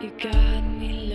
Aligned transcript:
You 0.00 0.10
got 0.18 0.64
me. 0.64 1.09